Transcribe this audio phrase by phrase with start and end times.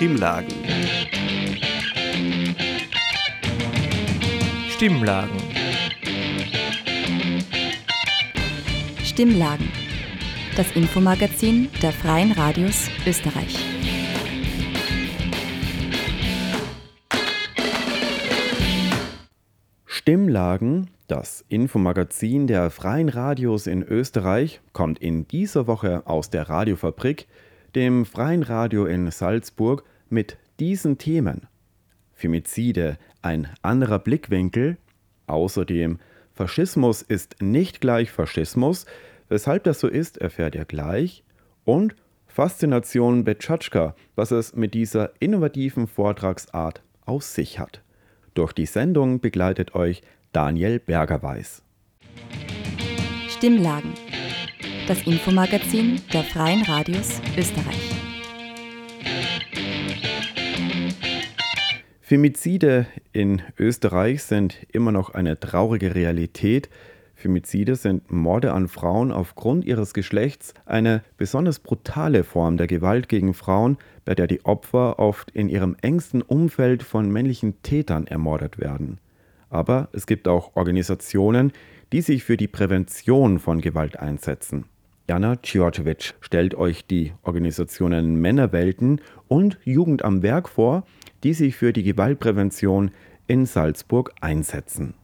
[0.00, 0.48] Stimmlagen.
[4.70, 5.36] Stimmlagen.
[9.04, 9.68] Stimmlagen.
[10.56, 13.58] Das Infomagazin der Freien Radios Österreich.
[19.84, 27.26] Stimmlagen, das Infomagazin der Freien Radios in Österreich, kommt in dieser Woche aus der Radiofabrik,
[27.74, 31.46] dem Freien Radio in Salzburg, mit diesen Themen.
[32.12, 34.76] Femizide, ein anderer Blickwinkel.
[35.26, 35.98] Außerdem,
[36.32, 38.86] Faschismus ist nicht gleich Faschismus.
[39.28, 41.24] Weshalb das so ist, erfährt ihr gleich.
[41.64, 41.94] Und
[42.26, 47.82] Faszination Betschatschka, was es mit dieser innovativen Vortragsart aus sich hat.
[48.34, 50.02] Durch die Sendung begleitet euch
[50.32, 51.62] Daniel Bergerweis.
[53.28, 53.94] Stimmlagen.
[54.86, 57.99] Das Infomagazin der Freien Radios Österreich.
[62.10, 66.68] Femizide in Österreich sind immer noch eine traurige Realität.
[67.14, 73.32] Femizide sind Morde an Frauen aufgrund ihres Geschlechts, eine besonders brutale Form der Gewalt gegen
[73.32, 78.98] Frauen, bei der die Opfer oft in ihrem engsten Umfeld von männlichen Tätern ermordet werden.
[79.48, 81.52] Aber es gibt auch Organisationen,
[81.92, 84.64] die sich für die Prävention von Gewalt einsetzen.
[85.08, 90.84] Jana Ciorcevic stellt euch die Organisationen Männerwelten und Jugend am Werk vor,
[91.24, 92.90] die sich für die Gewaltprävention
[93.26, 94.94] in Salzburg einsetzen.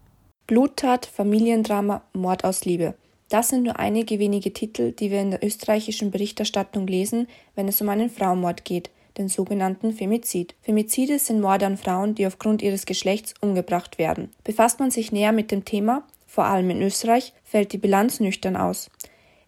[0.47, 2.95] Bluttat, Familiendrama, Mord aus Liebe.
[3.29, 7.81] Das sind nur einige wenige Titel, die wir in der österreichischen Berichterstattung lesen, wenn es
[7.81, 10.55] um einen Frauenmord geht, den sogenannten Femizid.
[10.63, 14.31] Femizide sind Morde an Frauen, die aufgrund ihres Geschlechts umgebracht werden.
[14.45, 18.57] Befasst man sich näher mit dem Thema, vor allem in Österreich, fällt die Bilanz nüchtern
[18.57, 18.91] aus.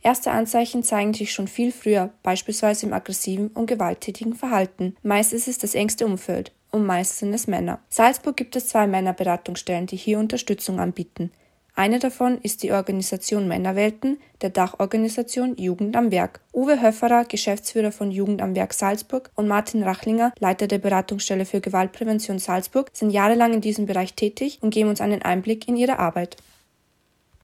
[0.03, 4.97] Erste Anzeichen zeigen sich schon viel früher, beispielsweise im aggressiven und gewalttätigen Verhalten.
[5.03, 7.81] Meist ist es das engste Umfeld und meist sind es Männer.
[7.89, 11.31] Salzburg gibt es zwei Männerberatungsstellen, die hier Unterstützung anbieten.
[11.79, 16.41] Eine davon ist die Organisation Männerwelten der Dachorganisation Jugend am Werk.
[16.53, 21.61] Uwe Höfferer, Geschäftsführer von Jugend am Werk Salzburg und Martin Rachlinger, Leiter der Beratungsstelle für
[21.61, 26.01] Gewaltprävention Salzburg, sind jahrelang in diesem Bereich tätig und geben uns einen Einblick in ihre
[26.01, 26.37] Arbeit.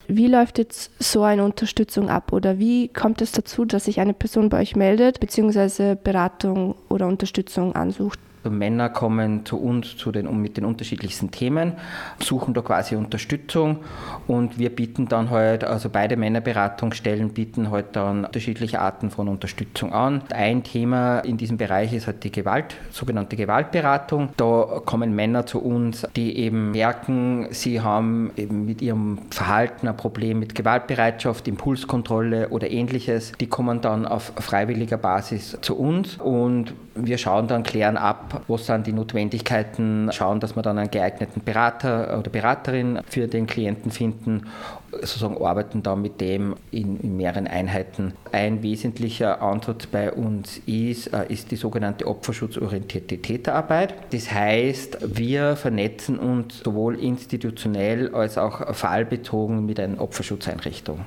[0.07, 4.13] Wie läuft jetzt so eine Unterstützung ab oder wie kommt es dazu, dass sich eine
[4.13, 5.95] Person bei euch meldet bzw.
[5.95, 8.19] Beratung oder Unterstützung ansucht?
[8.49, 11.73] Männer kommen zu uns zu den, mit den unterschiedlichsten Themen,
[12.19, 13.79] suchen da quasi Unterstützung
[14.27, 19.93] und wir bieten dann halt, also beide Männerberatungsstellen bieten halt dann unterschiedliche Arten von Unterstützung
[19.93, 20.21] an.
[20.33, 24.29] Ein Thema in diesem Bereich ist halt die Gewalt, sogenannte Gewaltberatung.
[24.37, 29.97] Da kommen Männer zu uns, die eben merken, sie haben eben mit ihrem Verhalten ein
[29.97, 33.31] Problem mit Gewaltbereitschaft, Impulskontrolle oder ähnliches.
[33.39, 38.57] Die kommen dann auf freiwilliger Basis zu uns und wir schauen dann, klären ab, wo
[38.57, 43.91] sind die Notwendigkeiten, schauen, dass wir dann einen geeigneten Berater oder Beraterin für den Klienten
[43.91, 44.47] finden,
[44.91, 48.13] sozusagen arbeiten da mit dem in, in mehreren Einheiten.
[48.31, 53.93] Ein wesentlicher Ansatz bei uns ist, äh, ist die sogenannte opferschutzorientierte Täterarbeit.
[54.11, 61.01] Das heißt, wir vernetzen uns sowohl institutionell als auch fallbezogen mit einer Opferschutzeinrichtung.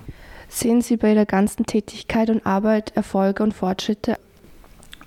[0.51, 4.17] Sehen Sie bei der ganzen Tätigkeit und Arbeit Erfolge und Fortschritte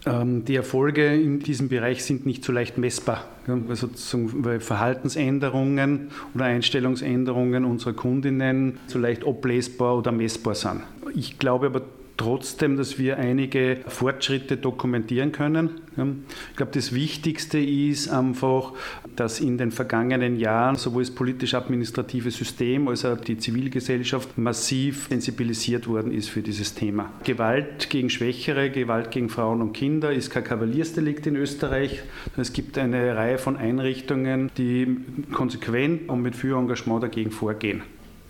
[0.04, 3.26] die Erfolge in diesem Bereich sind nicht so leicht messbar,
[3.70, 3.88] also
[4.34, 10.82] weil Verhaltensänderungen oder Einstellungsänderungen unserer Kundinnen so leicht ablesbar oder messbar sind.
[11.14, 11.82] Ich glaube aber
[12.22, 15.82] trotzdem, dass wir einige Fortschritte dokumentieren können.
[16.52, 18.74] Ich glaube, das Wichtigste ist einfach,
[19.16, 25.88] dass in den vergangenen Jahren sowohl das politisch-administrative System als auch die Zivilgesellschaft massiv sensibilisiert
[25.88, 27.12] worden ist für dieses Thema.
[27.24, 32.04] Gewalt gegen Schwächere, Gewalt gegen Frauen und Kinder ist kein Kavaliersdelikt in Österreich.
[32.38, 34.98] Es gibt eine Reihe von Einrichtungen, die
[35.34, 37.82] konsequent und mit viel Engagement dagegen vorgehen.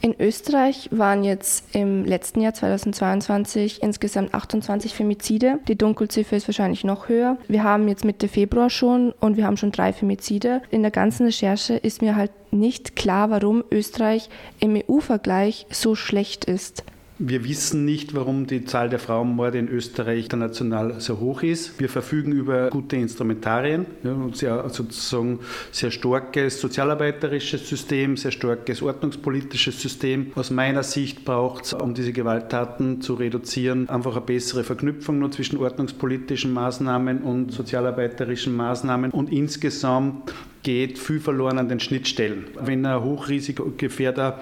[0.03, 5.59] In Österreich waren jetzt im letzten Jahr 2022 insgesamt 28 Femizide.
[5.67, 7.37] Die Dunkelziffer ist wahrscheinlich noch höher.
[7.47, 10.63] Wir haben jetzt Mitte Februar schon und wir haben schon drei Femizide.
[10.71, 16.45] In der ganzen Recherche ist mir halt nicht klar, warum Österreich im EU-Vergleich so schlecht
[16.45, 16.83] ist.
[17.23, 21.79] Wir wissen nicht, warum die Zahl der Frauenmorde in Österreich international so hoch ist.
[21.79, 25.37] Wir verfügen über gute Instrumentarien ja, und sehr, sozusagen
[25.71, 30.31] sehr starkes sozialarbeiterisches System, sehr starkes ordnungspolitisches System.
[30.33, 35.29] Aus meiner Sicht braucht es, um diese Gewalttaten zu reduzieren, einfach eine bessere Verknüpfung nur
[35.29, 39.11] zwischen ordnungspolitischen Maßnahmen und sozialarbeiterischen Maßnahmen.
[39.11, 40.33] Und insgesamt
[40.63, 42.45] geht viel verloren an den Schnittstellen.
[42.59, 44.39] Wenn ein Hochrisikogefährder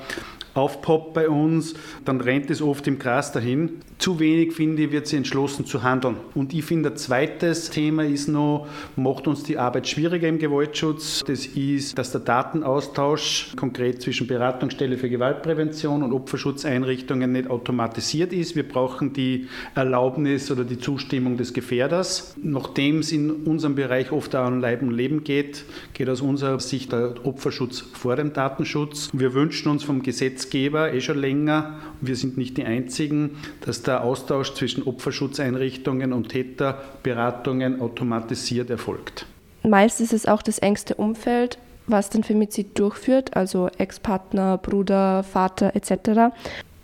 [0.59, 1.73] aufpoppt bei uns,
[2.05, 3.81] dann rennt es oft im Gras dahin.
[3.97, 6.15] Zu wenig, finde ich, wird sie entschlossen zu handeln.
[6.33, 11.23] Und ich finde, ein zweites Thema ist noch, macht uns die Arbeit schwieriger im Gewaltschutz.
[11.25, 18.55] Das ist, dass der Datenaustausch konkret zwischen Beratungsstelle für Gewaltprävention und Opferschutzeinrichtungen nicht automatisiert ist.
[18.55, 22.35] Wir brauchen die Erlaubnis oder die Zustimmung des Gefährders.
[22.41, 26.59] Nachdem es in unserem Bereich oft auch um Leib und Leben geht, geht aus unserer
[26.59, 29.09] Sicht der Opferschutz vor dem Datenschutz.
[29.13, 30.01] Wir wünschen uns vom
[30.49, 36.29] Gesetzgeber eh schon länger, wir sind nicht die Einzigen, dass der Austausch zwischen Opferschutzeinrichtungen und
[36.29, 39.25] Täterberatungen automatisiert erfolgt.
[39.63, 45.75] Meist ist es auch das engste Umfeld, was den Femizid durchführt, also Ex-Partner, Bruder, Vater
[45.75, 46.33] etc.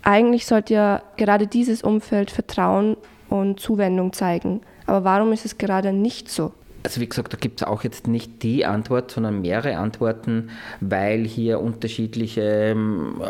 [0.02, 2.96] Eigentlich sollte ja gerade dieses Umfeld Vertrauen
[3.28, 4.60] und Zuwendung zeigen.
[4.86, 6.52] Aber warum ist es gerade nicht so?
[6.86, 10.50] Also wie gesagt, da gibt es auch jetzt nicht die Antwort, sondern mehrere Antworten,
[10.80, 13.20] weil hier unterschiedliche ähm,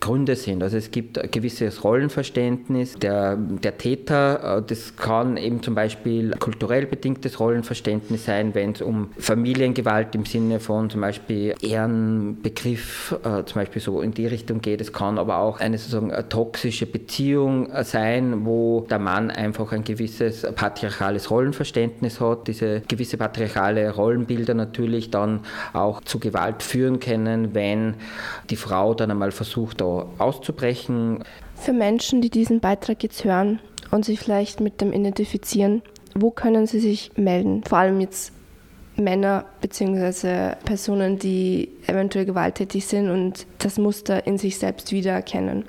[0.00, 0.62] Gründe sind.
[0.62, 4.58] Also es gibt ein gewisses Rollenverständnis der, der Täter.
[4.58, 10.24] Äh, das kann eben zum Beispiel kulturell bedingtes Rollenverständnis sein, wenn es um Familiengewalt im
[10.24, 14.80] Sinne von zum Beispiel Ehrenbegriff äh, zum Beispiel so in die Richtung geht.
[14.80, 19.84] Es kann aber auch eine sozusagen eine toxische Beziehung sein, wo der Mann einfach ein
[19.84, 22.48] gewisses patriarchales Rollenverständnis hat.
[22.48, 25.40] Diese gewisse patriarchale Rollenbilder natürlich dann
[25.72, 27.94] auch zu Gewalt führen können, wenn
[28.50, 31.24] die Frau dann einmal versucht, da auszubrechen.
[31.54, 33.60] Für Menschen, die diesen Beitrag jetzt hören
[33.90, 35.82] und sich vielleicht mit dem identifizieren,
[36.14, 37.62] wo können sie sich melden?
[37.64, 38.32] Vor allem jetzt
[38.96, 40.54] Männer bzw.
[40.64, 45.64] Personen, die eventuell gewalttätig sind und das Muster in sich selbst wiedererkennen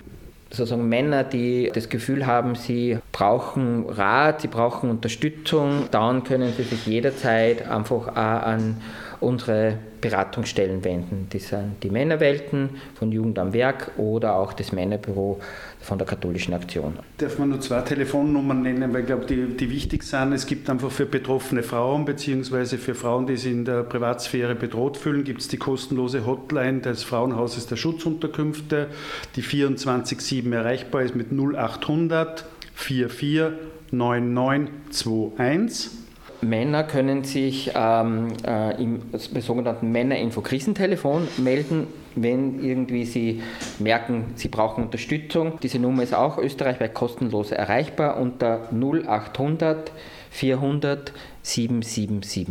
[0.49, 6.63] sozusagen Männer, die das Gefühl haben, sie brauchen Rat, sie brauchen Unterstützung, dann können sie
[6.63, 8.77] sich jederzeit einfach an
[9.19, 11.27] unsere Beratungsstellen wenden.
[11.31, 15.39] Das sind die Männerwelten von Jugend am Werk oder auch das Männerbüro
[15.81, 16.99] von der katholischen Aktion.
[17.17, 20.33] Darf man nur zwei Telefonnummern nennen, weil ich glaube, die, die wichtig sind.
[20.33, 22.77] Es gibt einfach für betroffene Frauen bzw.
[22.77, 27.03] für Frauen, die sich in der Privatsphäre bedroht fühlen, gibt es die kostenlose Hotline des
[27.03, 28.87] Frauenhauses der Schutzunterkünfte,
[29.35, 32.45] die 24-7 erreichbar ist mit 0800
[32.77, 33.57] 44
[33.91, 36.06] 9921.
[36.41, 43.41] Männer können sich ähm, äh, im sogenannten Männerinfo-Krisentelefon melden, wenn irgendwie sie
[43.79, 45.59] merken, sie brauchen Unterstützung.
[45.61, 49.91] Diese Nummer ist auch österreichweit kostenlos erreichbar unter 0800
[50.29, 52.47] 400 777.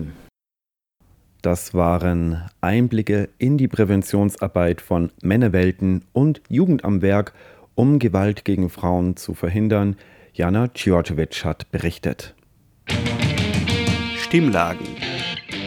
[1.43, 7.35] Das waren Einblicke in die Präventionsarbeit von Männerwelten und Jugend am Werk,
[7.77, 9.97] um Gewalt gegen Frauen zu verhindern.
[10.32, 12.35] Jana Djordjevic hat berichtet.
[14.26, 14.84] Stimmlagen.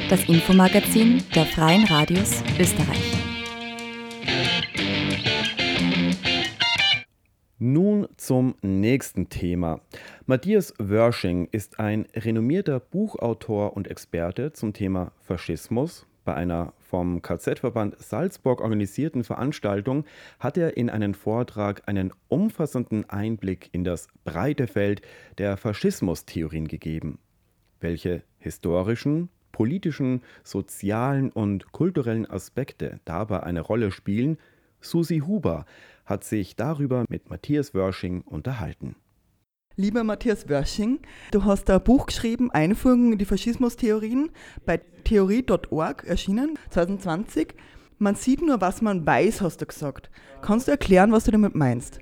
[0.09, 3.13] Das Infomagazin der Freien Radios Österreich.
[7.57, 9.79] Nun zum nächsten Thema.
[10.25, 16.05] Matthias Wörsching ist ein renommierter Buchautor und Experte zum Thema Faschismus.
[16.25, 20.03] Bei einer vom KZ-Verband Salzburg organisierten Veranstaltung
[20.37, 25.01] hat er in einen Vortrag einen umfassenden Einblick in das breite Feld
[25.37, 27.19] der Faschismustheorien gegeben.
[27.79, 34.37] Welche historischen, politischen, sozialen und kulturellen Aspekte dabei eine Rolle spielen,
[34.81, 35.65] Susi Huber
[36.05, 38.95] hat sich darüber mit Matthias Wörsching unterhalten.
[39.75, 40.99] Lieber Matthias Wörsching,
[41.31, 44.29] du hast ein Buch geschrieben, Einführung in die Faschismustheorien,
[44.65, 47.53] bei theorie.org erschienen, 2020.
[47.97, 50.09] Man sieht nur, was man weiß, hast du gesagt.
[50.41, 51.99] Kannst du erklären, was du damit meinst?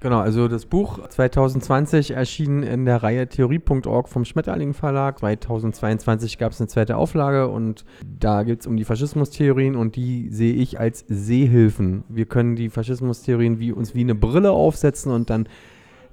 [0.00, 5.18] Genau, also das Buch 2020 erschien in der Reihe Theorie.org vom Schmetterling Verlag.
[5.18, 10.28] 2022 gab es eine zweite Auflage und da geht es um die Faschismustheorien und die
[10.30, 12.04] sehe ich als Sehhilfen.
[12.08, 15.48] Wir können die Faschismustheorien wie uns wie eine Brille aufsetzen und dann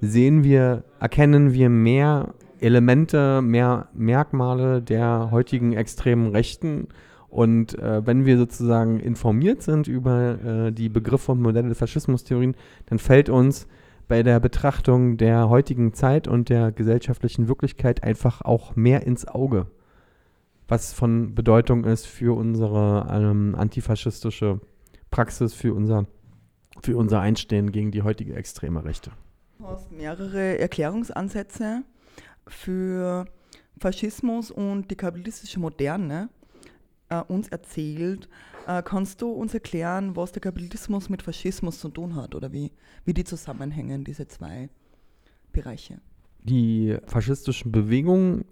[0.00, 6.88] sehen wir, erkennen wir mehr Elemente, mehr Merkmale der heutigen extremen Rechten.
[7.34, 12.54] Und äh, wenn wir sozusagen informiert sind über äh, die Begriffe und Modelle der Faschismustheorien,
[12.86, 13.66] dann fällt uns
[14.06, 19.66] bei der Betrachtung der heutigen Zeit und der gesellschaftlichen Wirklichkeit einfach auch mehr ins Auge,
[20.68, 24.60] was von Bedeutung ist für unsere ähm, antifaschistische
[25.10, 26.06] Praxis, für unser,
[26.82, 29.10] für unser Einstehen gegen die heutige extreme Rechte.
[29.58, 31.82] Du hast mehrere Erklärungsansätze
[32.46, 33.24] für
[33.80, 36.28] Faschismus und die kapitalistische Moderne
[37.08, 38.28] äh, uns erzählt.
[38.66, 42.72] Äh, kannst du uns erklären, was der Kapitalismus mit Faschismus zu tun hat oder wie,
[43.04, 44.70] wie die zusammenhängen, diese zwei
[45.52, 46.00] Bereiche?
[46.42, 48.44] Die faschistischen Bewegungen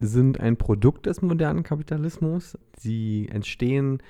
[0.00, 2.56] sind ein Produkt des modernen Kapitalismus.
[2.76, 4.02] Sie entstehen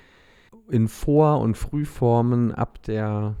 [0.69, 3.35] in Vor- und Frühformen ab der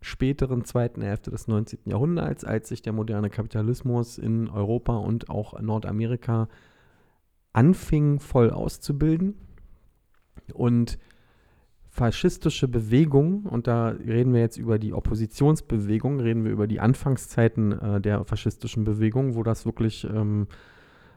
[0.00, 1.80] späteren zweiten Hälfte des 19.
[1.84, 6.48] Jahrhunderts, als sich der moderne Kapitalismus in Europa und auch Nordamerika
[7.52, 9.34] anfing voll auszubilden
[10.52, 10.98] und
[11.96, 17.72] faschistische Bewegung, und da reden wir jetzt über die Oppositionsbewegung, reden wir über die Anfangszeiten
[17.72, 20.46] äh, der faschistischen Bewegung, wo das wirklich ähm,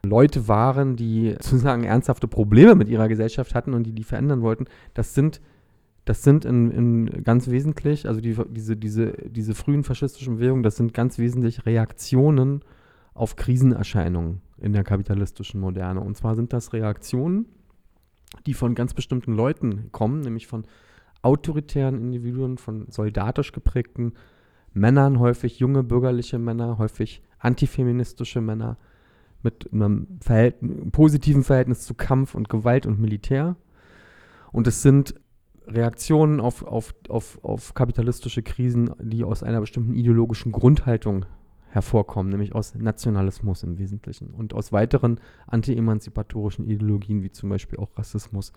[0.06, 4.66] Leute waren, die sozusagen ernsthafte Probleme mit ihrer Gesellschaft hatten und die die verändern wollten.
[4.94, 5.42] Das sind,
[6.06, 10.78] das sind in, in ganz wesentlich, also die, diese, diese, diese frühen faschistischen Bewegungen, das
[10.78, 12.62] sind ganz wesentlich Reaktionen
[13.14, 16.00] auf Krisenerscheinungen in der kapitalistischen Moderne.
[16.00, 17.48] Und zwar sind das Reaktionen,
[18.46, 20.66] die von ganz bestimmten Leuten kommen, nämlich von
[21.22, 24.14] autoritären Individuen, von soldatisch geprägten
[24.74, 28.78] Männern, häufig junge bürgerliche Männer, häufig antifeministische Männer
[29.42, 33.56] mit einem Verhältnis, positiven Verhältnis zu Kampf und Gewalt und Militär.
[34.52, 35.16] Und es sind
[35.68, 41.26] Reaktionen auf, auf, auf, auf kapitalistische Krisen, die aus einer bestimmten ideologischen Grundhaltung
[41.70, 47.98] hervorkommen, nämlich aus Nationalismus im Wesentlichen und aus weiteren anti-emanzipatorischen Ideologien, wie zum Beispiel auch
[47.98, 48.54] Rassismus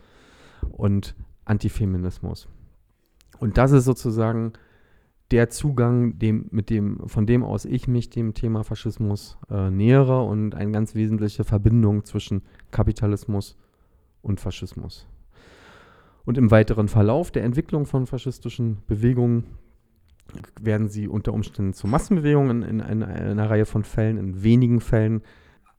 [0.71, 1.14] und
[1.45, 2.49] Antifeminismus.
[3.38, 4.52] Und das ist sozusagen
[5.31, 10.23] der Zugang, dem, mit dem, von dem aus ich mich dem Thema Faschismus äh, nähere
[10.25, 13.57] und eine ganz wesentliche Verbindung zwischen Kapitalismus
[14.21, 15.07] und Faschismus.
[16.25, 19.45] Und im weiteren Verlauf der Entwicklung von faschistischen Bewegungen
[20.60, 24.18] werden sie unter Umständen zu Massenbewegungen in, in, in, einer Reihe von Fällen.
[24.18, 25.22] In wenigen Fällen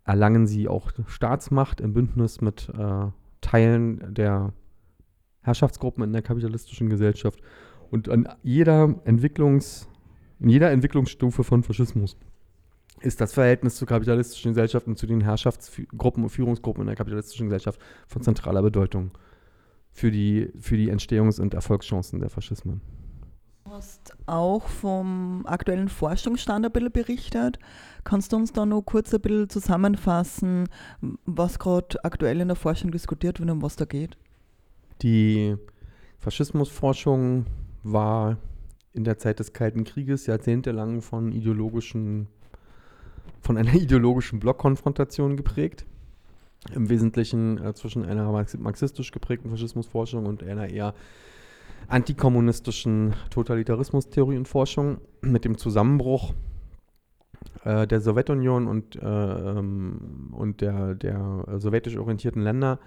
[0.06, 3.08] erlangen sie auch Staatsmacht im Bündnis mit äh,
[3.42, 4.54] Teilen der
[5.42, 7.42] Herrschaftsgruppen in der kapitalistischen Gesellschaft.
[7.92, 9.88] Und an jeder Entwicklungs,
[10.40, 12.18] in jeder Entwicklungsstufe von Faschismus
[13.02, 17.48] ist das Verhältnis zur kapitalistischen Gesellschaft und zu den Herrschaftsgruppen und Führungsgruppen in der kapitalistischen
[17.48, 19.12] Gesellschaft von zentraler Bedeutung
[19.92, 22.82] für die, für die Entstehungs- und Erfolgschancen der Faschismen
[23.66, 27.60] hast auch vom aktuellen Forschungsstand ein bisschen berichtet.
[28.04, 30.68] Kannst du uns da noch kurz ein bisschen zusammenfassen,
[31.26, 34.18] was gerade aktuell in der Forschung diskutiert wird und um was da geht?
[35.02, 35.56] Die
[36.20, 37.46] Faschismusforschung
[37.84, 38.38] war
[38.94, 42.28] in der Zeit des Kalten Krieges jahrzehntelang von ideologischen,
[43.42, 45.86] von einer ideologischen Blockkonfrontation geprägt.
[46.74, 50.94] Im Wesentlichen äh, zwischen einer marxistisch geprägten Faschismusforschung und einer eher
[51.88, 56.34] antikommunistischen Totalitarismustheorie und Forschung mit dem Zusammenbruch
[57.64, 62.80] äh, der Sowjetunion und, äh, ähm, und der, der sowjetisch orientierten Länder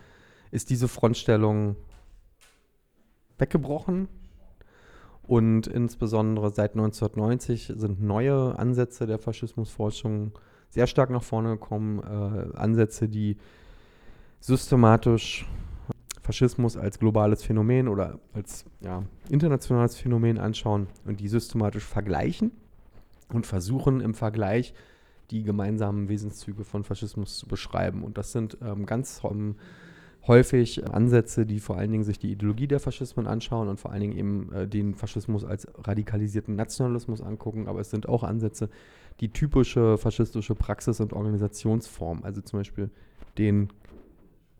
[0.50, 1.76] ist diese Frontstellung
[3.38, 4.08] weggebrochen.
[5.22, 10.32] Und insbesondere seit 1990 sind neue Ansätze der Faschismusforschung
[10.68, 12.00] sehr stark nach vorne gekommen.
[12.00, 13.36] Äh, Ansätze, die
[14.40, 15.46] systematisch
[16.26, 22.50] Faschismus als globales Phänomen oder als ja, internationales Phänomen anschauen und die systematisch vergleichen
[23.32, 24.74] und versuchen im Vergleich
[25.30, 28.02] die gemeinsamen Wesenszüge von Faschismus zu beschreiben.
[28.02, 29.54] Und das sind ähm, ganz ähm,
[30.26, 34.00] häufig Ansätze, die vor allen Dingen sich die Ideologie der Faschismen anschauen und vor allen
[34.00, 37.68] Dingen eben äh, den Faschismus als radikalisierten Nationalismus angucken.
[37.68, 38.68] Aber es sind auch Ansätze,
[39.20, 42.90] die typische faschistische Praxis und Organisationsform, also zum Beispiel
[43.38, 43.68] den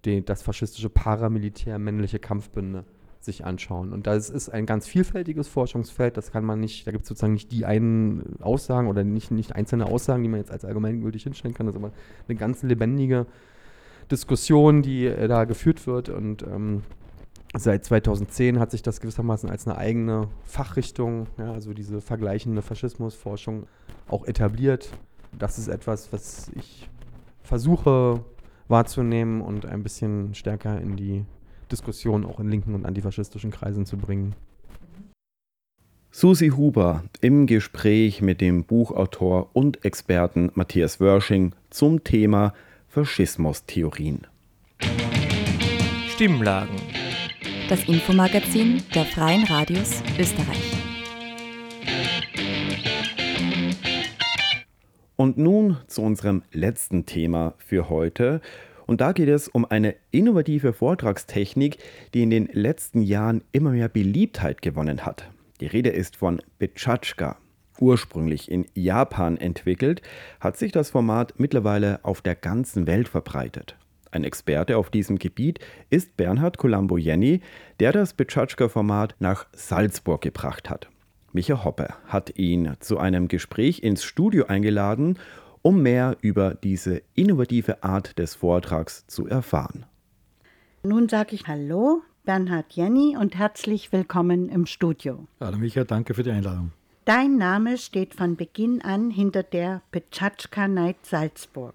[0.07, 2.85] die, das faschistische Paramilitär männliche Kampfbünde
[3.27, 3.93] sich anschauen.
[3.93, 6.17] Und das ist ein ganz vielfältiges Forschungsfeld.
[6.17, 9.55] Das kann man nicht, da gibt es sozusagen nicht die einen Aussagen oder nicht, nicht
[9.55, 11.67] einzelne Aussagen, die man jetzt als allgemeingültig hinstellen kann.
[11.67, 11.93] Das ist aber
[12.29, 13.27] eine ganz lebendige
[14.11, 16.09] Diskussion, die äh, da geführt wird.
[16.09, 16.83] Und ähm,
[17.55, 23.67] seit 2010 hat sich das gewissermaßen als eine eigene Fachrichtung, ja, also diese vergleichende Faschismusforschung,
[24.09, 24.91] auch etabliert.
[25.37, 26.89] Das ist etwas, was ich
[27.43, 28.25] versuche
[28.69, 31.25] wahrzunehmen und ein bisschen stärker in die
[31.71, 34.35] Diskussion auch in linken und antifaschistischen Kreisen zu bringen.
[36.11, 42.55] Susi Huber im Gespräch mit dem Buchautor und Experten Matthias Wörsching zum Thema
[42.89, 44.27] Faschismustheorien.
[46.09, 46.77] Stimmlagen.
[47.69, 50.76] Das Infomagazin der Freien Radios Österreich.
[55.17, 58.43] Und nun zu unserem letzten Thema für heute.
[58.87, 61.79] Und da geht es um eine innovative Vortragstechnik,
[62.13, 65.31] die in den letzten Jahren immer mehr Beliebtheit gewonnen hat.
[65.61, 67.39] Die Rede ist von Bechachka.
[67.81, 70.03] Ursprünglich in Japan entwickelt,
[70.39, 73.77] hat sich das Format mittlerweile auf der ganzen Welt verbreitet.
[74.11, 75.59] Ein Experte auf diesem Gebiet
[75.91, 77.41] ist Bernhard Colombo Jenny,
[77.81, 80.89] der das Bechachka-Format nach Salzburg gebracht hat.
[81.37, 85.19] Micha Hoppe hat ihn zu einem Gespräch ins Studio eingeladen,
[85.61, 89.85] um mehr über diese innovative Art des Vortrags zu erfahren.
[90.83, 95.27] Nun sage ich Hallo, Bernhard Jenny und herzlich willkommen im Studio.
[95.39, 96.73] Hallo Micha, danke für die Einladung.
[97.05, 101.75] Dein Name steht von Beginn an hinter der Petschatschka Night Salzburg.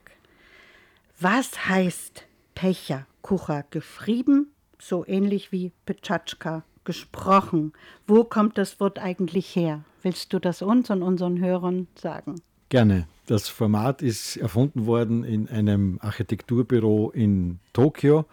[1.20, 2.26] Was heißt
[2.56, 4.48] Pecha Kucha geschrieben,
[4.80, 7.74] so ähnlich wie Petschatschka gesprochen?
[8.08, 9.84] Wo kommt das Wort eigentlich her?
[10.02, 12.42] Willst du das uns und unseren Hörern sagen?
[12.70, 13.08] Gerne.
[13.28, 18.26] Das Format ist erfunden worden in einem Architekturbüro in Tokio.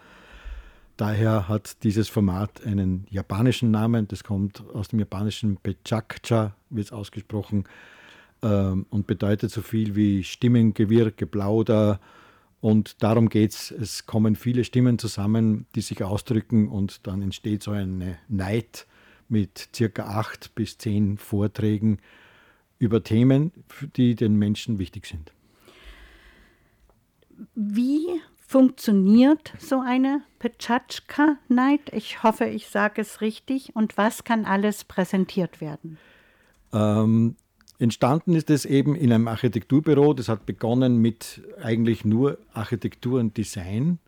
[0.97, 4.07] Daher hat dieses Format einen japanischen Namen.
[4.07, 7.65] Das kommt aus dem japanischen Pechakcha, wird es ausgesprochen,
[8.41, 11.99] ähm, und bedeutet so viel wie Stimmengewirr, Geplauder.
[12.61, 13.71] Und darum geht es.
[13.71, 18.85] Es kommen viele Stimmen zusammen, die sich ausdrücken, und dann entsteht so eine Night
[19.29, 21.99] mit circa acht bis zehn Vorträgen
[22.79, 23.51] über Themen,
[23.95, 25.31] die den Menschen wichtig sind.
[27.55, 28.05] Wie
[28.45, 31.93] funktioniert so eine Petschatschka Night?
[31.93, 33.75] Ich hoffe, ich sage es richtig.
[33.75, 35.97] Und was kann alles präsentiert werden?
[36.73, 37.35] Ähm,
[37.79, 40.13] entstanden ist es eben in einem Architekturbüro.
[40.13, 43.99] Das hat begonnen mit eigentlich nur Architektur und Design.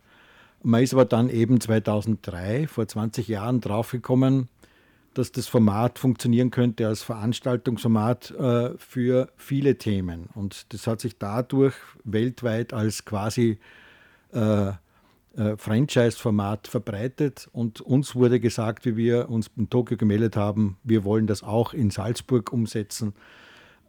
[0.62, 4.48] Man ist aber dann eben 2003, vor 20 Jahren, draufgekommen,
[5.14, 10.28] dass das Format funktionieren könnte als Veranstaltungsformat äh, für viele Themen.
[10.34, 11.74] Und das hat sich dadurch
[12.04, 13.58] weltweit als quasi
[14.32, 17.48] äh, äh, Franchise-Format verbreitet.
[17.52, 21.74] Und uns wurde gesagt, wie wir uns in Tokio gemeldet haben, wir wollen das auch
[21.74, 23.14] in Salzburg umsetzen.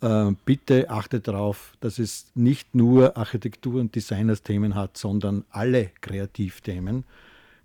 [0.03, 7.05] Äh, bitte achtet darauf, dass es nicht nur Architektur- und Designers-Themen hat, sondern alle Kreativthemen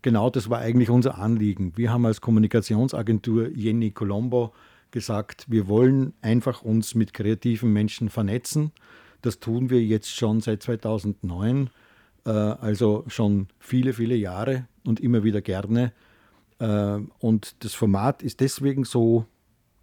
[0.02, 1.72] genau das war eigentlich unser Anliegen.
[1.76, 4.52] Wir haben als Kommunikationsagentur Jenny Colombo
[4.90, 8.72] gesagt, wir wollen einfach uns mit kreativen Menschen vernetzen.
[9.22, 11.70] Das tun wir jetzt schon seit 2009,
[12.24, 15.92] äh, also schon viele, viele Jahre und immer wieder gerne.
[16.58, 19.26] Äh, und das Format ist deswegen so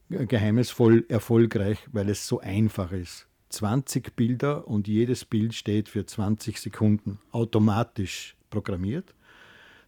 [0.10, 3.28] geheimnisvoll erfolgreich, weil es so einfach ist.
[3.50, 9.14] 20 Bilder und jedes Bild steht für 20 Sekunden automatisch programmiert.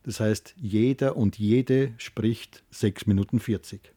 [0.04, 3.92] Das heißt, jeder und jede spricht 6 Minuten 40.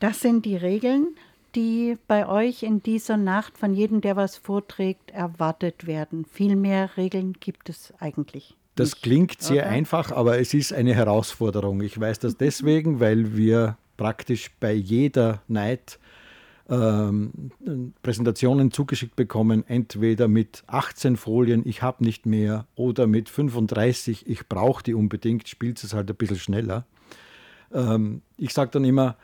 [0.00, 1.16] Das sind die Regeln,
[1.54, 6.24] die bei euch in dieser Nacht von jedem, der was vorträgt, erwartet werden.
[6.24, 8.56] Viel mehr Regeln gibt es eigentlich.
[8.74, 9.70] Das klingt sehr oder?
[9.70, 11.80] einfach, aber es ist eine Herausforderung.
[11.80, 15.98] Ich weiß das deswegen, weil wir praktisch bei jeder Night
[16.70, 17.50] ähm,
[18.02, 24.48] Präsentationen zugeschickt bekommen, entweder mit 18 Folien, ich habe nicht mehr, oder mit 35, ich
[24.48, 26.86] brauche die unbedingt, spielt es halt ein bisschen schneller.
[27.72, 29.16] Ähm, ich sage dann immer,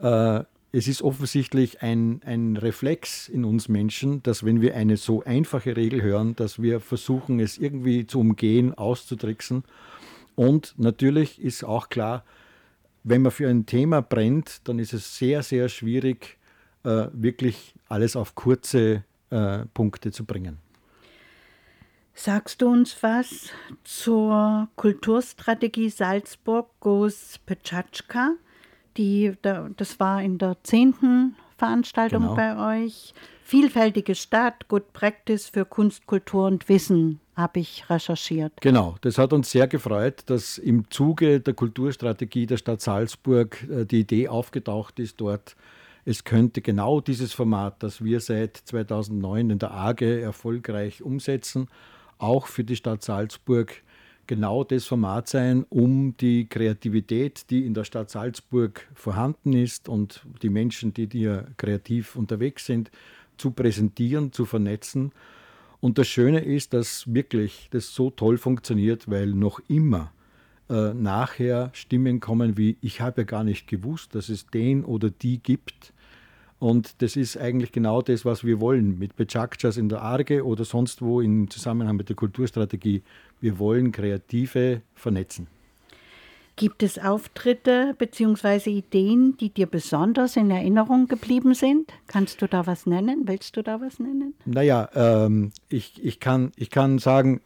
[0.00, 0.42] äh,
[0.74, 5.76] es ist offensichtlich ein, ein Reflex in uns Menschen, dass wenn wir eine so einfache
[5.76, 9.64] Regel hören, dass wir versuchen, es irgendwie zu umgehen, auszutricksen.
[10.34, 12.24] Und natürlich ist auch klar,
[13.04, 16.38] wenn man für ein Thema brennt, dann ist es sehr, sehr schwierig,
[16.84, 20.58] äh, wirklich alles auf kurze äh, Punkte zu bringen.
[22.14, 23.50] Sagst du uns was
[23.84, 28.32] zur Kulturstrategie Salzburg Goes Petschatschka?
[28.98, 32.34] Die, da, das war in der zehnten Veranstaltung Genau.
[32.34, 33.14] bei euch.
[33.52, 38.54] Vielfältige Stadt, Good Practice für Kunst, Kultur und Wissen, habe ich recherchiert.
[38.62, 43.84] Genau, das hat uns sehr gefreut, dass im Zuge der Kulturstrategie der Stadt Salzburg äh,
[43.84, 45.54] die Idee aufgetaucht ist, dort
[46.06, 51.68] es könnte genau dieses Format, das wir seit 2009 in der AGE erfolgreich umsetzen,
[52.16, 53.82] auch für die Stadt Salzburg
[54.26, 60.24] genau das Format sein, um die Kreativität, die in der Stadt Salzburg vorhanden ist und
[60.40, 62.90] die Menschen, die hier kreativ unterwegs sind,
[63.36, 65.12] zu präsentieren, zu vernetzen.
[65.80, 70.12] Und das Schöne ist, dass wirklich das so toll funktioniert, weil noch immer
[70.70, 75.10] äh, nachher Stimmen kommen wie, ich habe ja gar nicht gewusst, dass es den oder
[75.10, 75.92] die gibt.
[76.58, 80.64] Und das ist eigentlich genau das, was wir wollen mit Bechakchas in der Arge oder
[80.64, 83.02] sonst wo im Zusammenhang mit der Kulturstrategie.
[83.40, 85.48] Wir wollen Kreative vernetzen.
[86.56, 88.70] Gibt es Auftritte bzw.
[88.70, 91.90] Ideen, die dir besonders in Erinnerung geblieben sind?
[92.06, 93.22] Kannst du da was nennen?
[93.26, 94.34] Willst du da was nennen?
[94.44, 97.40] Naja, ähm, ich, ich, kann, ich kann sagen,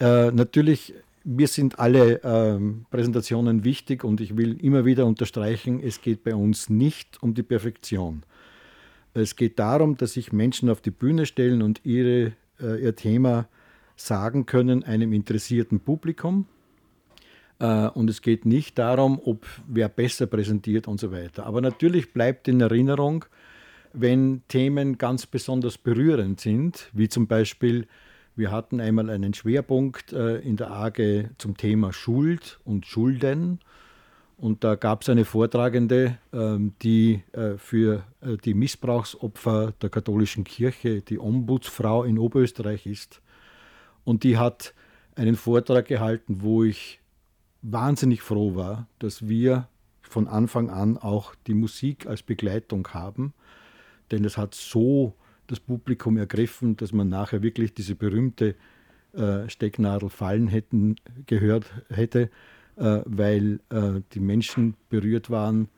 [0.00, 6.00] äh, natürlich, mir sind alle ähm, Präsentationen wichtig und ich will immer wieder unterstreichen, es
[6.00, 8.24] geht bei uns nicht um die Perfektion.
[9.14, 13.48] Es geht darum, dass sich Menschen auf die Bühne stellen und ihre, äh, ihr Thema
[13.96, 16.46] sagen können einem interessierten Publikum.
[17.58, 21.46] Äh, und es geht nicht darum, ob wer besser präsentiert und so weiter.
[21.46, 23.24] Aber natürlich bleibt in Erinnerung,
[23.92, 27.86] wenn Themen ganz besonders berührend sind, wie zum Beispiel,
[28.36, 33.60] wir hatten einmal einen Schwerpunkt äh, in der AGE zum Thema Schuld und Schulden.
[34.36, 38.04] Und da gab es eine Vortragende, ähm, die äh, für
[38.44, 43.20] die Missbrauchsopfer der katholischen Kirche die Ombudsfrau in Oberösterreich ist.
[44.04, 44.74] Und die hat
[45.16, 47.00] einen Vortrag gehalten, wo ich
[47.62, 49.68] wahnsinnig froh war, dass wir
[50.02, 53.34] von Anfang an auch die Musik als Begleitung haben.
[54.10, 55.14] Denn es hat so
[55.46, 58.54] das Publikum ergriffen, dass man nachher wirklich diese berühmte
[59.12, 62.30] äh, Stecknadel fallen hätten, gehört hätte
[62.78, 65.68] äh, weil äh, die Menschen berührt waren,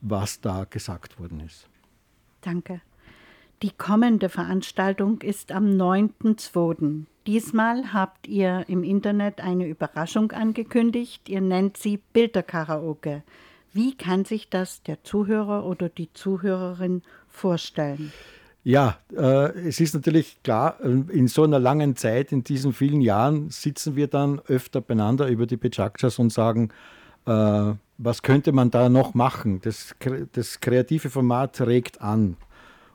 [0.00, 1.68] was da gesagt worden ist.
[2.40, 2.80] Danke.
[3.62, 7.04] Die kommende Veranstaltung ist am 9.2.
[7.28, 11.28] Diesmal habt ihr im Internet eine Überraschung angekündigt.
[11.28, 13.22] Ihr nennt sie Bilderkaraoke.
[13.74, 18.14] Wie kann sich das der Zuhörer oder die Zuhörerin vorstellen?
[18.64, 23.02] Ja, äh, es ist natürlich klar, äh, in so einer langen Zeit, in diesen vielen
[23.02, 26.70] Jahren, sitzen wir dann öfter beieinander über die Pechakchas und sagen,
[27.26, 29.60] äh, was könnte man da noch machen?
[29.60, 29.94] Das,
[30.32, 32.38] das kreative Format regt an.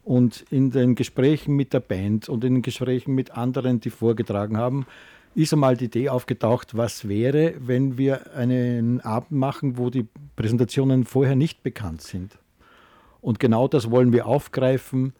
[0.03, 4.57] Und in den Gesprächen mit der Band und in den Gesprächen mit anderen, die vorgetragen
[4.57, 4.85] haben,
[5.35, 11.05] ist einmal die Idee aufgetaucht, was wäre, wenn wir einen Abend machen, wo die Präsentationen
[11.05, 12.37] vorher nicht bekannt sind.
[13.21, 15.13] Und genau das wollen wir aufgreifen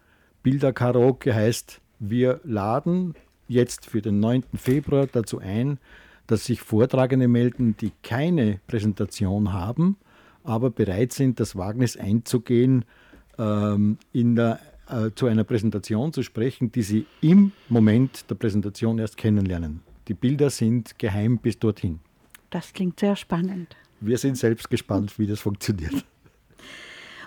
[0.44, 3.16] Bilderkaraoke heißt, wir laden
[3.48, 4.44] jetzt für den 9.
[4.56, 5.80] Februar dazu ein,
[6.28, 9.98] dass sich Vortragende melden, die keine Präsentation haben,
[10.44, 12.84] aber bereit sind, das Wagnis einzugehen,
[13.40, 19.00] ähm, in der, äh, zu einer Präsentation zu sprechen, die sie im Moment der Präsentation
[19.00, 19.82] erst kennenlernen.
[20.08, 22.00] Die Bilder sind geheim bis dorthin.
[22.50, 23.76] Das klingt sehr spannend.
[24.00, 26.06] Wir sind selbst gespannt, wie das funktioniert.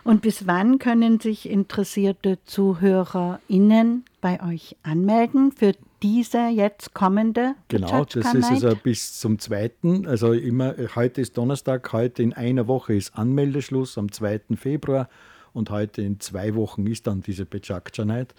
[0.04, 8.04] Und bis wann können sich interessierte ZuhörerInnen bei euch anmelden für diese jetzt kommende Genau,
[8.04, 9.70] das ist also bis zum 2.
[10.06, 14.42] Also immer, heute ist Donnerstag, heute in einer Woche ist Anmeldeschluss am 2.
[14.56, 15.08] Februar
[15.56, 18.34] und heute in zwei Wochen ist dann diese Bechakcha Night.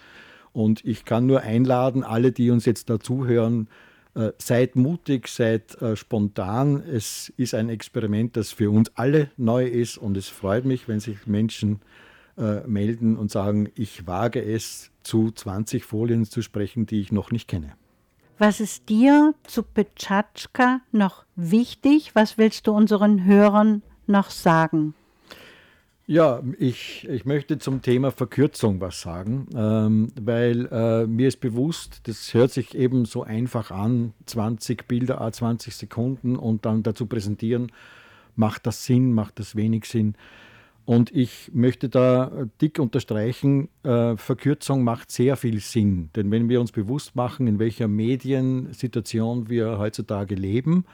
[0.53, 3.67] Und ich kann nur einladen, alle, die uns jetzt da zuhören,
[4.15, 6.81] äh, seid mutig, seid äh, spontan.
[6.81, 10.99] Es ist ein Experiment, das für uns alle neu ist und es freut mich, wenn
[10.99, 11.81] sich Menschen
[12.37, 17.31] äh, melden und sagen, ich wage es, zu 20 Folien zu sprechen, die ich noch
[17.31, 17.73] nicht kenne.
[18.39, 22.11] Was ist dir zu Petschatschka noch wichtig?
[22.13, 24.93] Was willst du unseren Hörern noch sagen?
[26.09, 31.99] Ja, ich, ich möchte zum Thema Verkürzung was sagen, ähm, weil äh, mir ist bewusst,
[32.07, 37.07] das hört sich eben so einfach an, 20 Bilder, a 20 Sekunden und dann dazu
[37.07, 37.73] präsentieren,
[38.37, 40.15] macht das Sinn, macht das wenig Sinn.
[40.85, 46.09] Und ich möchte da dick unterstreichen, äh, Verkürzung macht sehr viel Sinn.
[46.15, 50.85] Denn wenn wir uns bewusst machen, in welcher Mediensituation wir heutzutage leben,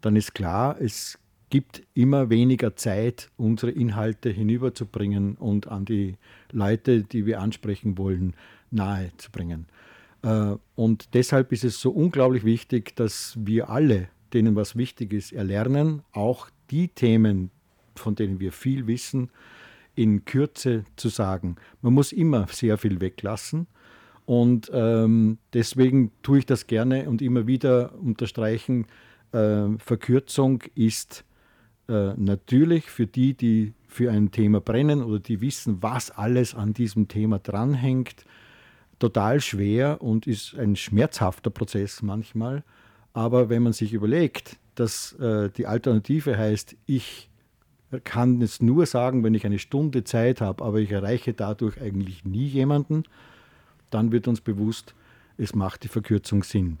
[0.00, 1.16] dann ist klar, es
[1.50, 6.16] gibt immer weniger Zeit, unsere Inhalte hinüberzubringen und an die
[6.52, 8.34] Leute, die wir ansprechen wollen,
[8.70, 9.66] nahe zu bringen.
[10.22, 15.32] Äh, und deshalb ist es so unglaublich wichtig, dass wir alle, denen was wichtig ist,
[15.32, 17.50] erlernen, auch die Themen,
[17.96, 19.30] von denen wir viel wissen,
[19.94, 21.56] in Kürze zu sagen.
[21.82, 23.66] Man muss immer sehr viel weglassen.
[24.26, 28.86] Und ähm, deswegen tue ich das gerne und immer wieder unterstreichen,
[29.32, 31.24] äh, Verkürzung ist
[31.88, 36.74] äh, natürlich für die, die für ein Thema brennen oder die wissen, was alles an
[36.74, 38.24] diesem Thema dranhängt,
[38.98, 42.62] total schwer und ist ein schmerzhafter Prozess manchmal.
[43.12, 47.28] Aber wenn man sich überlegt, dass äh, die Alternative heißt, ich
[48.04, 52.24] kann es nur sagen, wenn ich eine Stunde Zeit habe, aber ich erreiche dadurch eigentlich
[52.24, 53.04] nie jemanden,
[53.90, 54.94] dann wird uns bewusst,
[55.38, 56.78] es macht die Verkürzung Sinn.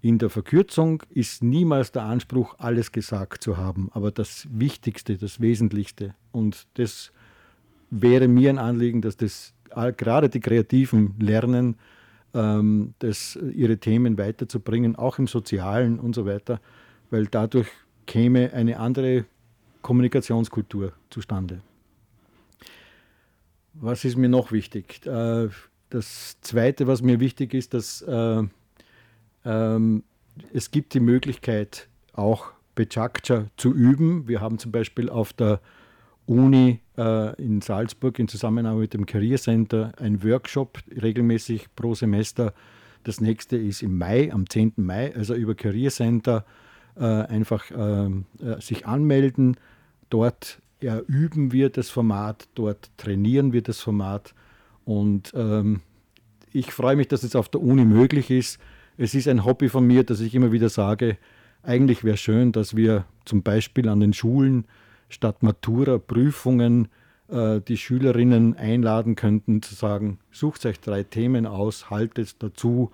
[0.00, 5.40] In der Verkürzung ist niemals der Anspruch, alles gesagt zu haben, aber das Wichtigste, das
[5.40, 6.14] Wesentlichste.
[6.30, 7.12] Und das
[7.90, 9.54] wäre mir ein Anliegen, dass das
[9.96, 11.76] gerade die Kreativen lernen,
[12.32, 16.60] ähm, das, ihre Themen weiterzubringen, auch im Sozialen und so weiter,
[17.10, 17.68] weil dadurch
[18.06, 19.24] käme eine andere
[19.82, 21.60] Kommunikationskultur zustande.
[23.74, 25.04] Was ist mir noch wichtig?
[25.06, 25.48] Äh,
[25.90, 28.42] das Zweite, was mir wichtig ist, dass äh,
[29.44, 30.04] ähm,
[30.52, 34.28] es gibt die Möglichkeit, auch Bechakcha zu üben.
[34.28, 35.60] Wir haben zum Beispiel auf der
[36.26, 42.52] Uni äh, in Salzburg in Zusammenarbeit mit dem Career Center einen Workshop regelmäßig pro Semester.
[43.04, 44.74] Das nächste ist im Mai, am 10.
[44.76, 46.44] Mai, also über Career Center
[46.96, 49.56] äh, einfach ähm, äh, sich anmelden.
[50.10, 54.32] Dort üben wir das Format, dort trainieren wir das Format.
[54.84, 55.80] Und ähm,
[56.52, 58.60] ich freue mich, dass es auf der Uni möglich ist
[58.98, 61.16] es ist ein Hobby von mir, dass ich immer wieder sage,
[61.62, 64.64] eigentlich wäre schön, dass wir zum Beispiel an den Schulen
[65.08, 66.88] statt Matura-Prüfungen
[67.28, 72.90] äh, die Schülerinnen einladen könnten, zu sagen, sucht euch drei Themen aus, haltet dazu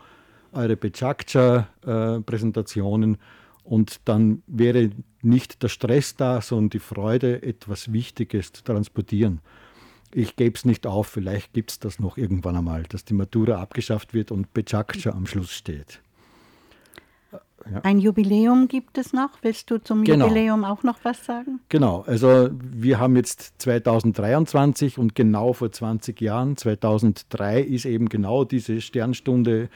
[0.52, 3.16] eure Bechakcha-Präsentationen
[3.64, 4.90] und dann wäre
[5.22, 9.40] nicht der Stress da, sondern die Freude, etwas Wichtiges zu transportieren.
[10.16, 13.60] Ich gebe es nicht auf, vielleicht gibt es das noch irgendwann einmal, dass die Matura
[13.60, 16.00] abgeschafft wird und Bechakcha am Schluss steht.
[17.68, 17.80] Ja.
[17.82, 19.30] Ein Jubiläum gibt es noch.
[19.42, 20.26] Willst du zum genau.
[20.26, 21.60] Jubiläum auch noch was sagen?
[21.68, 28.44] Genau, also wir haben jetzt 2023 und genau vor 20 Jahren, 2003 ist eben genau
[28.44, 29.68] diese Sternstunde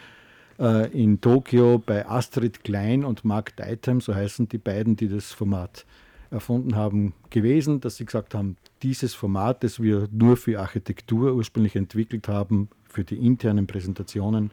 [0.61, 5.33] äh, in Tokio bei Astrid Klein und Mark Deitem, so heißen die beiden, die das
[5.33, 5.85] Format
[6.31, 11.77] erfunden haben, gewesen, dass sie gesagt haben, dieses Format, das wir nur für Architektur ursprünglich
[11.77, 14.51] entwickelt haben, für die internen Präsentationen,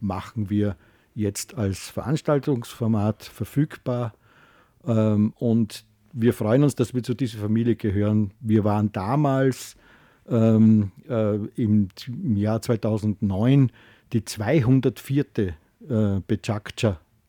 [0.00, 0.76] machen wir
[1.14, 4.14] jetzt als Veranstaltungsformat verfügbar.
[4.86, 8.32] Ähm, und wir freuen uns, dass wir zu dieser Familie gehören.
[8.40, 9.76] Wir waren damals
[10.28, 11.88] ähm, äh, im,
[12.36, 13.70] Jahr 2009
[14.12, 15.24] die 204.
[15.88, 16.20] Äh,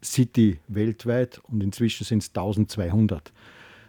[0.06, 3.34] City weltweit und inzwischen sind es 1200.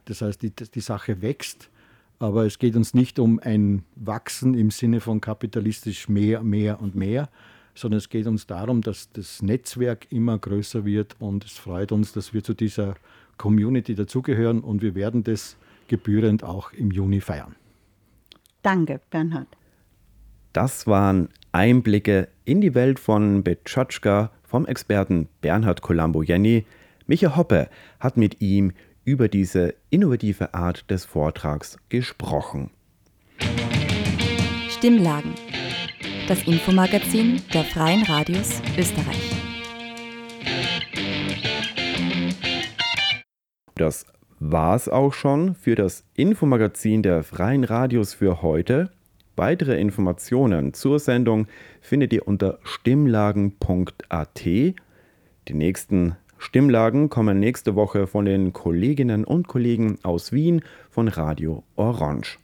[0.06, 1.70] Das heißt, die, die Sache wächst,
[2.18, 6.94] aber es geht uns nicht um ein Wachsen im Sinne von kapitalistisch mehr, mehr und
[6.94, 7.28] mehr,
[7.74, 12.12] sondern es geht uns darum, dass das Netzwerk immer größer wird und es freut uns,
[12.12, 12.94] dass wir zu dieser
[13.36, 15.56] Community dazugehören und wir werden das
[15.88, 17.54] gebührend auch im Juni feiern.
[18.62, 19.48] Danke, Bernhard.
[20.52, 26.64] Das waren Einblicke in die Welt von Betschatschka vom Experten Bernhard Colombo-Jenny.
[27.06, 27.68] Micha Hoppe
[28.00, 28.72] hat mit ihm
[29.06, 32.70] über diese innovative Art des Vortrags gesprochen.
[34.68, 35.32] Stimmlagen
[36.28, 39.30] das Infomagazin der Freien Radios Österreich.
[43.76, 44.06] Das
[44.40, 48.90] war's auch schon für das Infomagazin der Freien Radios für heute.
[49.36, 51.46] Weitere Informationen zur Sendung
[51.80, 54.44] findet ihr unter stimmlagen.at.
[54.44, 54.74] Die
[55.48, 62.38] nächsten Stimmlagen kommen nächste Woche von den Kolleginnen und Kollegen aus Wien von Radio Orange.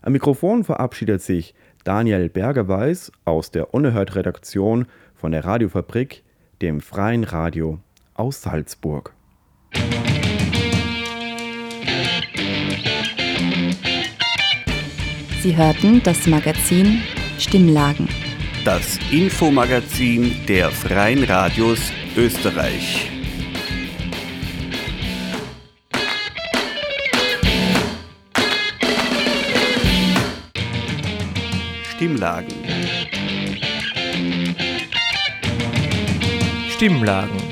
[0.00, 6.22] Am Mikrofon verabschiedet sich Daniel Bergerweis aus der Unerhört-Redaktion von der Radiofabrik,
[6.60, 7.78] dem freien Radio
[8.14, 9.14] aus Salzburg.
[15.42, 17.00] Sie hörten das Magazin
[17.38, 18.08] Stimmlagen.
[18.64, 23.11] Das Infomagazin der Freien Radios Österreich.
[32.02, 32.48] Stimmlagen.
[36.74, 37.51] Stimmlagen.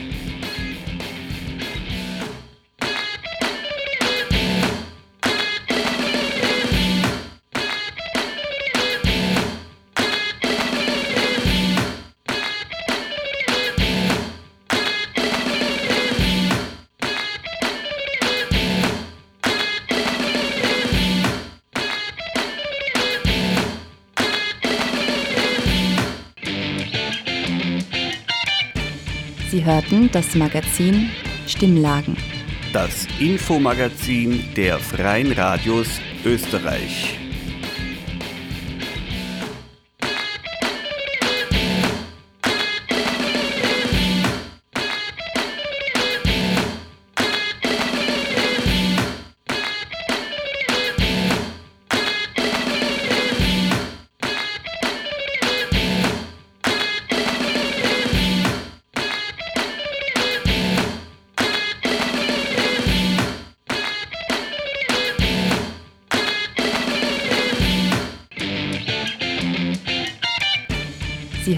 [29.91, 31.09] Hörten das Magazin
[31.47, 32.15] Stimmlagen.
[32.71, 37.20] Das Infomagazin der Freien Radios Österreich.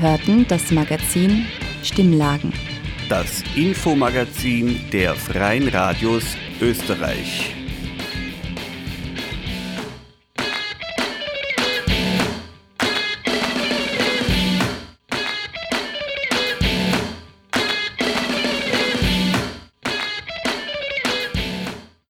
[0.03, 1.45] Hörten das Magazin
[1.81, 2.51] Stimmlagen.
[3.07, 6.25] Das Infomagazin der Freien Radios
[6.61, 7.55] Österreich.